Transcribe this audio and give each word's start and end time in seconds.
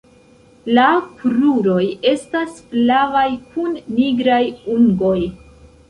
La 0.77 0.85
kruroj 1.19 1.83
estas 2.13 2.57
flavaj 2.73 3.29
kun 3.53 3.79
nigraj 4.01 4.45
ungoj. 4.79 5.19